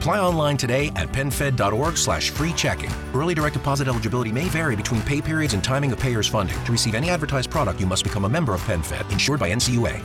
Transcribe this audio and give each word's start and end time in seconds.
Apply 0.00 0.18
online 0.18 0.56
today 0.56 0.90
at 0.96 1.12
penfed.org 1.12 1.98
slash 1.98 2.30
free 2.30 2.54
checking. 2.54 2.90
Early 3.12 3.34
direct 3.34 3.52
deposit 3.52 3.86
eligibility 3.86 4.32
may 4.32 4.44
vary 4.48 4.74
between 4.74 5.02
pay 5.02 5.20
periods 5.20 5.52
and 5.52 5.62
timing 5.62 5.92
of 5.92 5.98
payer's 5.98 6.26
funding. 6.26 6.56
To 6.64 6.72
receive 6.72 6.94
any 6.94 7.10
advertised 7.10 7.50
product, 7.50 7.78
you 7.80 7.86
must 7.86 8.02
become 8.02 8.24
a 8.24 8.28
member 8.28 8.54
of 8.54 8.62
PenFed, 8.62 9.12
insured 9.12 9.38
by 9.38 9.52
NCUA. 9.52 10.00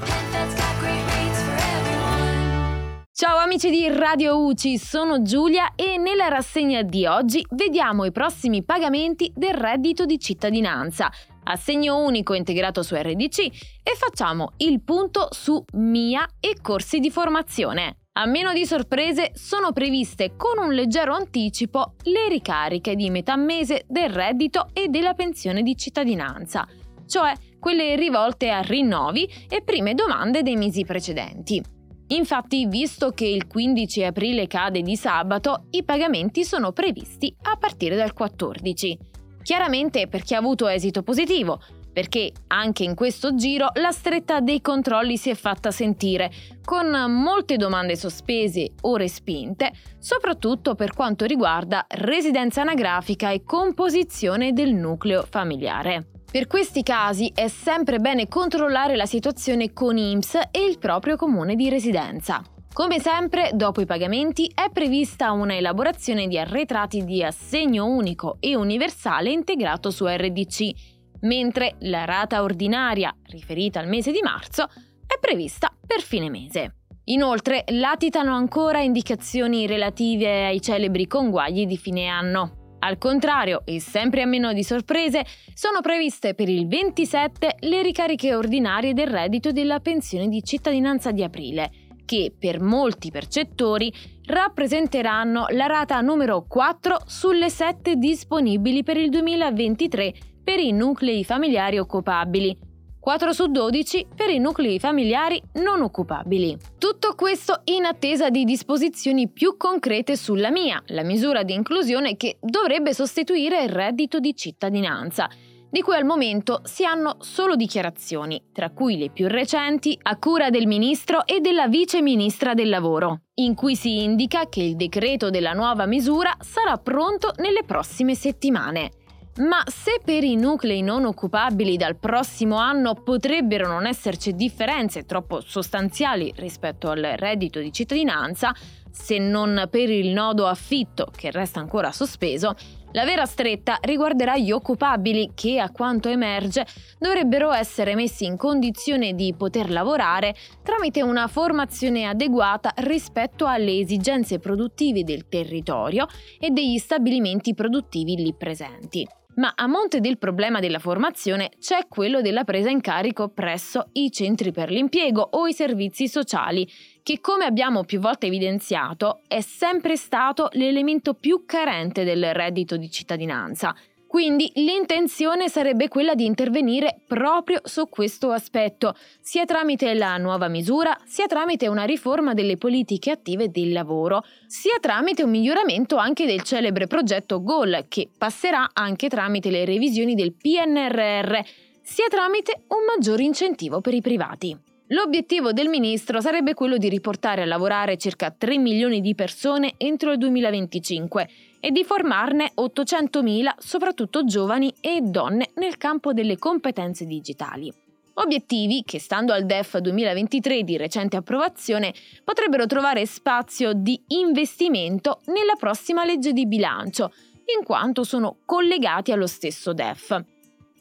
Ciao 3.13 3.37
amici 3.37 3.69
di 3.69 3.87
Radio 3.87 4.45
UCI, 4.45 4.77
sono 4.77 5.21
Giulia 5.21 5.75
e 5.75 5.95
nella 5.95 6.27
rassegna 6.27 6.81
di 6.81 7.05
oggi 7.05 7.45
vediamo 7.51 8.03
i 8.03 8.11
prossimi 8.11 8.65
pagamenti 8.65 9.31
del 9.33 9.53
reddito 9.53 10.03
di 10.03 10.19
cittadinanza, 10.19 11.09
assegno 11.43 12.03
unico 12.03 12.33
integrato 12.33 12.83
su 12.83 12.95
RDC 12.95 13.39
e 13.81 13.95
facciamo 13.95 14.51
il 14.57 14.81
punto 14.81 15.29
su 15.31 15.63
MIA 15.71 16.27
e 16.41 16.57
corsi 16.61 16.99
di 16.99 17.09
formazione. 17.09 17.99
A 18.17 18.25
meno 18.27 18.53
di 18.53 18.65
sorprese 18.65 19.31
sono 19.33 19.73
previste 19.73 20.37
con 20.37 20.57
un 20.57 20.73
leggero 20.73 21.13
anticipo 21.13 21.95
le 22.03 22.29
ricariche 22.29 22.95
di 22.95 23.09
metà 23.09 23.35
mese 23.35 23.83
del 23.89 24.09
reddito 24.09 24.69
e 24.71 24.87
della 24.87 25.13
pensione 25.13 25.61
di 25.63 25.75
cittadinanza, 25.75 26.65
cioè 27.05 27.33
quelle 27.59 27.97
rivolte 27.97 28.51
a 28.51 28.61
rinnovi 28.61 29.29
e 29.49 29.61
prime 29.63 29.95
domande 29.95 30.43
dei 30.43 30.55
mesi 30.55 30.85
precedenti. 30.85 31.61
Infatti, 32.07 32.67
visto 32.67 33.09
che 33.09 33.25
il 33.25 33.47
15 33.47 34.05
aprile 34.05 34.47
cade 34.47 34.81
di 34.81 34.95
sabato, 34.95 35.65
i 35.71 35.83
pagamenti 35.83 36.45
sono 36.45 36.71
previsti 36.71 37.35
a 37.41 37.57
partire 37.57 37.97
dal 37.97 38.13
14. 38.13 38.97
Chiaramente 39.43 40.07
per 40.07 40.23
chi 40.23 40.35
ha 40.35 40.37
avuto 40.37 40.67
esito 40.67 41.03
positivo, 41.03 41.59
perché 41.95 42.33
anche 42.47 42.83
in 42.83 42.93
questo 42.93 43.35
giro 43.35 43.69
la 43.75 43.91
stretta 43.91 44.41
dei 44.41 44.59
controlli 44.59 45.15
si 45.15 45.29
è 45.29 45.33
fatta 45.33 45.71
sentire, 45.71 46.29
con 46.65 46.89
molte 47.09 47.55
domande 47.55 47.95
sospese 47.95 48.73
o 48.81 48.97
respinte, 48.97 49.71
soprattutto 49.97 50.75
per 50.75 50.93
quanto 50.93 51.23
riguarda 51.23 51.85
residenza 51.87 52.59
anagrafica 52.59 53.31
e 53.31 53.45
composizione 53.45 54.51
del 54.51 54.73
nucleo 54.73 55.23
familiare. 55.23 56.07
Per 56.29 56.47
questi 56.47 56.83
casi 56.83 57.31
è 57.33 57.47
sempre 57.47 57.99
bene 57.99 58.27
controllare 58.27 58.97
la 58.97 59.05
situazione 59.05 59.71
con 59.71 59.95
IMSS 59.95 60.49
e 60.51 60.65
il 60.65 60.79
proprio 60.79 61.15
comune 61.15 61.55
di 61.55 61.69
residenza. 61.69 62.43
Come 62.73 62.99
sempre, 62.99 63.51
dopo 63.53 63.79
i 63.79 63.85
pagamenti 63.85 64.51
è 64.53 64.69
prevista 64.69 65.31
una 65.31 65.55
elaborazione 65.55 66.27
di 66.27 66.37
arretrati 66.37 67.05
di 67.05 67.23
assegno 67.23 67.85
unico 67.85 68.35
e 68.41 68.53
universale 68.53 69.31
integrato 69.31 69.91
su 69.91 70.05
RDC, 70.05 70.94
mentre 71.21 71.75
la 71.79 72.05
rata 72.05 72.43
ordinaria, 72.43 73.15
riferita 73.27 73.79
al 73.79 73.87
mese 73.87 74.11
di 74.11 74.21
marzo, 74.21 74.65
è 75.05 75.17
prevista 75.19 75.71
per 75.85 76.01
fine 76.01 76.29
mese. 76.29 76.75
Inoltre, 77.05 77.63
latitano 77.67 78.33
ancora 78.33 78.81
indicazioni 78.81 79.67
relative 79.67 80.45
ai 80.45 80.61
celebri 80.61 81.05
conguagli 81.05 81.65
di 81.65 81.77
fine 81.77 82.07
anno. 82.07 82.77
Al 82.79 82.97
contrario, 82.97 83.61
e 83.65 83.79
sempre 83.79 84.21
a 84.23 84.25
meno 84.25 84.53
di 84.53 84.63
sorprese, 84.63 85.25
sono 85.53 85.81
previste 85.81 86.33
per 86.33 86.49
il 86.49 86.67
27 86.67 87.57
le 87.59 87.81
ricariche 87.81 88.35
ordinarie 88.35 88.93
del 88.93 89.07
reddito 89.07 89.51
della 89.51 89.79
pensione 89.79 90.27
di 90.27 90.43
cittadinanza 90.43 91.11
di 91.11 91.23
aprile, 91.23 91.71
che 92.05 92.33
per 92.37 92.59
molti 92.59 93.11
percettori 93.11 93.91
rappresenteranno 94.25 95.47
la 95.49 95.65
rata 95.65 95.99
numero 96.01 96.45
4 96.47 97.01
sulle 97.05 97.49
7 97.49 97.95
disponibili 97.95 98.83
per 98.83 98.97
il 98.97 99.09
2023 99.09 100.13
per 100.45 100.59
i 100.59 100.71
nuclei 100.71 101.25
familiari 101.25 101.79
occupabili, 101.79 102.55
4 102.99 103.33
su 103.33 103.47
12 103.47 104.07
per 104.15 104.29
i 104.29 104.37
nuclei 104.37 104.79
familiari 104.79 105.41
non 105.55 105.81
occupabili. 105.81 106.57
Tutto 106.77 107.13
questo 107.15 107.61
in 107.65 107.85
attesa 107.85 108.29
di 108.29 108.43
disposizioni 108.43 109.27
più 109.27 109.57
concrete 109.57 110.15
sulla 110.15 110.51
mia, 110.51 110.81
la 110.87 111.03
misura 111.03 111.43
di 111.43 111.53
inclusione 111.53 112.15
che 112.15 112.37
dovrebbe 112.41 112.93
sostituire 112.93 113.63
il 113.63 113.69
reddito 113.69 114.19
di 114.19 114.35
cittadinanza 114.35 115.27
di 115.67 115.81
cui 115.81 115.95
al 115.95 116.05
momento 116.05 116.61
si 116.63 116.85
hanno 116.85 117.17
solo 117.19 117.57
dichiarazioni, 117.57 118.41
tra 118.53 118.69
cui 118.69 118.97
le 118.97 119.09
più 119.09 119.27
recenti 119.27 119.99
a 120.03 120.17
cura 120.17 120.49
del 120.49 120.67
ministro 120.67 121.25
e 121.25 121.41
della 121.41 121.67
vice 121.67 122.01
ministra 122.01 122.53
del 122.53 122.69
lavoro, 122.69 123.23
in 123.35 123.55
cui 123.55 123.75
si 123.75 124.01
indica 124.01 124.47
che 124.47 124.61
il 124.61 124.77
decreto 124.77 125.29
della 125.29 125.51
nuova 125.51 125.85
misura 125.85 126.33
sarà 126.39 126.77
pronto 126.77 127.33
nelle 127.39 127.63
prossime 127.65 128.15
settimane. 128.15 128.91
Ma 129.37 129.61
se 129.65 129.99
per 130.01 130.23
i 130.23 130.37
nuclei 130.37 130.81
non 130.81 131.03
occupabili 131.03 131.75
dal 131.75 131.97
prossimo 131.97 132.55
anno 132.55 132.93
potrebbero 132.93 133.67
non 133.67 133.85
esserci 133.85 134.33
differenze 134.33 135.03
troppo 135.03 135.41
sostanziali 135.41 136.31
rispetto 136.37 136.89
al 136.89 137.01
reddito 137.17 137.59
di 137.59 137.73
cittadinanza, 137.73 138.55
se 138.89 139.17
non 139.17 139.67
per 139.69 139.89
il 139.89 140.13
nodo 140.13 140.47
affitto 140.47 141.11
che 141.13 141.31
resta 141.31 141.59
ancora 141.59 141.91
sospeso, 141.91 142.55
la 142.93 143.03
vera 143.03 143.25
stretta 143.25 143.77
riguarderà 143.81 144.37
gli 144.37 144.51
occupabili 144.51 145.31
che, 145.35 145.59
a 145.59 145.69
quanto 145.69 146.07
emerge, 146.07 146.65
dovrebbero 146.97 147.51
essere 147.51 147.93
messi 147.93 148.23
in 148.23 148.37
condizione 148.37 149.15
di 149.15 149.33
poter 149.37 149.69
lavorare 149.69 150.33
tramite 150.63 151.01
una 151.01 151.27
formazione 151.27 152.05
adeguata 152.05 152.71
rispetto 152.77 153.45
alle 153.45 153.79
esigenze 153.79 154.39
produttive 154.39 155.03
del 155.03 155.27
territorio 155.27 156.07
e 156.39 156.51
degli 156.51 156.77
stabilimenti 156.77 157.53
produttivi 157.53 158.15
lì 158.15 158.33
presenti. 158.33 159.05
Ma 159.35 159.51
a 159.53 159.67
monte 159.67 159.99
del 159.99 160.17
problema 160.17 160.61
della 160.61 160.79
formazione 160.79 161.51
c'è 161.59 161.87
quello 161.89 162.21
della 162.21 162.45
presa 162.45 162.69
in 162.69 162.79
carico 162.79 163.27
presso 163.27 163.89
i 163.93 164.09
centri 164.09 164.53
per 164.53 164.71
l'impiego 164.71 165.27
o 165.31 165.45
i 165.45 165.53
servizi 165.53 166.07
sociali, 166.07 166.65
che 167.03 167.19
come 167.19 167.43
abbiamo 167.43 167.83
più 167.83 167.99
volte 167.99 168.27
evidenziato 168.27 169.21
è 169.27 169.41
sempre 169.41 169.97
stato 169.97 170.47
l'elemento 170.53 171.15
più 171.15 171.43
carente 171.45 172.05
del 172.05 172.33
reddito 172.33 172.77
di 172.77 172.89
cittadinanza. 172.89 173.75
Quindi 174.15 174.49
l'intenzione 174.55 175.49
sarebbe 175.49 175.89
quella 175.89 176.15
di 176.15 176.23
intervenire 176.23 177.01
proprio 177.05 177.59
su 177.65 177.89
questo 177.89 178.31
aspetto, 178.31 178.95
sia 179.19 179.43
tramite 179.43 179.93
la 179.93 180.15
nuova 180.15 180.47
misura, 180.47 180.97
sia 181.03 181.27
tramite 181.27 181.67
una 181.67 181.83
riforma 181.83 182.33
delle 182.33 182.55
politiche 182.55 183.11
attive 183.11 183.51
del 183.51 183.73
lavoro, 183.73 184.23
sia 184.47 184.77
tramite 184.79 185.21
un 185.21 185.31
miglioramento 185.31 185.97
anche 185.97 186.25
del 186.25 186.43
celebre 186.43 186.87
progetto 186.87 187.43
GOL, 187.43 187.87
che 187.89 188.07
passerà 188.17 188.69
anche 188.71 189.09
tramite 189.09 189.49
le 189.49 189.65
revisioni 189.65 190.15
del 190.15 190.31
PNRR, 190.31 191.37
sia 191.81 192.07
tramite 192.07 192.61
un 192.69 192.85
maggior 192.87 193.19
incentivo 193.19 193.81
per 193.81 193.95
i 193.95 193.99
privati. 193.99 194.57
L'obiettivo 194.89 195.51
del 195.51 195.67
ministro 195.67 196.21
sarebbe 196.21 196.53
quello 196.53 196.77
di 196.77 196.89
riportare 196.89 197.41
a 197.41 197.45
lavorare 197.45 197.97
circa 197.97 198.29
3 198.29 198.59
milioni 198.59 199.01
di 199.01 199.15
persone 199.15 199.73
entro 199.77 200.11
il 200.11 200.19
2025 200.19 201.27
e 201.65 201.71
di 201.71 201.83
formarne 201.83 202.51
800.000, 202.55 203.55
soprattutto 203.57 204.23
giovani 204.23 204.71
e 204.81 204.99
donne, 205.01 205.49
nel 205.55 205.77
campo 205.77 206.13
delle 206.13 206.37
competenze 206.37 207.07
digitali. 207.07 207.73
Obiettivi 208.17 208.83
che, 208.85 208.99
stando 208.99 209.33
al 209.33 209.47
DEF 209.47 209.79
2023 209.79 210.61
di 210.61 210.77
recente 210.77 211.17
approvazione, 211.17 211.91
potrebbero 212.23 212.67
trovare 212.67 213.07
spazio 213.07 213.73
di 213.73 213.99
investimento 214.09 215.21
nella 215.25 215.55
prossima 215.57 216.05
legge 216.05 216.33
di 216.33 216.45
bilancio, 216.45 217.11
in 217.57 217.65
quanto 217.65 218.03
sono 218.03 218.37
collegati 218.45 219.11
allo 219.11 219.25
stesso 219.25 219.73
DEF. 219.73 220.23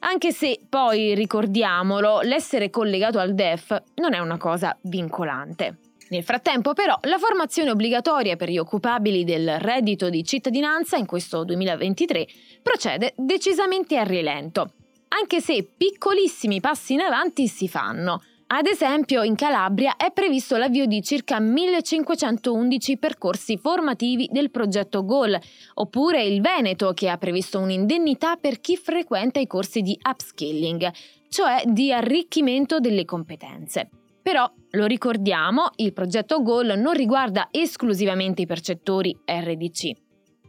Anche 0.01 0.33
se 0.33 0.61
poi, 0.69 1.15
ricordiamolo, 1.15 2.21
l'essere 2.21 2.69
collegato 2.69 3.19
al 3.19 3.33
DEF 3.33 3.83
non 3.95 4.13
è 4.13 4.19
una 4.19 4.37
cosa 4.37 4.77
vincolante. 4.83 5.79
Nel 6.15 6.23
frattempo 6.23 6.75
però 6.75 6.97
la 7.09 7.19
formazione 7.19 7.73
obbligatoria 7.73 8.37
per 8.37 8.49
gli 8.49 8.57
occupabili 8.57 9.25
del 9.25 9.59
reddito 9.59 10.11
di 10.11 10.23
cittadinanza 10.23 10.97
in 10.97 11.07
questo 11.07 11.43
2023 11.43 12.25
procede 12.63 13.15
decisamente 13.17 13.99
a 13.99 14.05
rilento, 14.05 14.75
anche 15.09 15.41
se 15.41 15.69
piccolissimi 15.77 16.61
passi 16.61 16.93
in 16.93 17.01
avanti 17.01 17.49
si 17.49 17.67
fanno. 17.67 18.23
Ad 18.47 18.67
esempio, 18.67 19.25
in 19.25 19.35
Calabria 19.35 19.97
è 19.97 20.13
previsto 20.13 20.57
l'avvio 20.57 20.87
di 20.87 21.03
circa 21.03 21.41
1511 21.41 22.97
percorsi 22.97 23.59
formativi 23.59 24.29
del 24.31 24.53
progetto 24.53 25.05
GOL, 25.05 25.37
oppure 25.75 26.23
il 26.23 26.41
Veneto 26.41 26.93
che 26.93 27.09
ha 27.09 27.19
previsto 27.19 27.59
un'indennità 27.59 28.37
per 28.37 28.61
chi 28.61 28.77
frequenta 28.77 29.41
i 29.41 29.49
corsi 29.49 29.81
di 29.81 29.99
upskilling, 30.01 30.93
cioè 31.29 31.65
di 31.67 31.93
arricchimento 31.93 32.79
delle 32.79 33.05
competenze. 33.05 33.89
Però, 34.25 34.51
lo 34.71 34.87
ricordiamo, 34.87 35.69
il 35.77 35.93
progetto 35.93 36.41
GOL 36.41 36.79
non 36.79 36.95
riguarda 36.95 37.49
esclusivamente 37.51 38.41
i 38.41 38.47
percettori 38.47 39.15
RDC. 39.23 39.91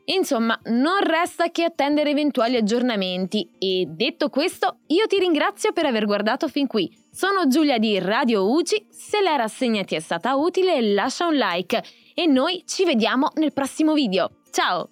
Insomma, 0.05 0.57
non 0.67 0.99
resta 1.01 1.49
che 1.49 1.65
attendere 1.65 2.11
eventuali 2.11 2.55
aggiornamenti 2.55 3.49
e 3.59 3.85
detto 3.89 4.29
questo, 4.29 4.77
io 4.87 5.07
ti 5.07 5.19
ringrazio 5.19 5.73
per 5.73 5.85
aver 5.85 6.05
guardato 6.05 6.47
fin 6.47 6.67
qui. 6.67 6.89
Sono 7.11 7.47
Giulia 7.47 7.77
di 7.77 7.99
Radio 7.99 8.49
UCI, 8.49 8.87
se 8.89 9.19
la 9.21 9.35
rassegna 9.35 9.83
ti 9.83 9.95
è 9.95 9.99
stata 9.99 10.35
utile 10.35 10.79
lascia 10.93 11.27
un 11.27 11.35
like 11.35 11.83
e 12.13 12.27
noi 12.27 12.63
ci 12.65 12.85
vediamo 12.85 13.27
nel 13.35 13.51
prossimo 13.51 13.93
video. 13.93 14.37
Ciao! 14.51 14.91